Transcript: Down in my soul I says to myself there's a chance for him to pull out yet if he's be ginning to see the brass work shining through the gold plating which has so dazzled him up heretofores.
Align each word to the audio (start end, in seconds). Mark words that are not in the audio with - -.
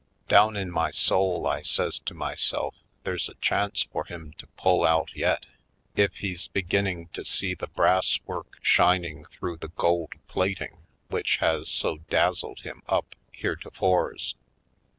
Down 0.27 0.57
in 0.57 0.71
my 0.71 0.89
soul 0.89 1.45
I 1.45 1.61
says 1.61 1.99
to 2.07 2.15
myself 2.15 2.73
there's 3.03 3.29
a 3.29 3.35
chance 3.35 3.83
for 3.83 4.03
him 4.05 4.33
to 4.39 4.47
pull 4.57 4.83
out 4.83 5.15
yet 5.15 5.45
if 5.95 6.11
he's 6.15 6.47
be 6.47 6.63
ginning 6.63 7.09
to 7.13 7.23
see 7.23 7.53
the 7.53 7.67
brass 7.67 8.17
work 8.25 8.57
shining 8.63 9.25
through 9.25 9.57
the 9.57 9.67
gold 9.67 10.13
plating 10.27 10.79
which 11.09 11.37
has 11.37 11.69
so 11.69 11.99
dazzled 12.09 12.61
him 12.61 12.81
up 12.87 13.13
heretofores. 13.31 14.33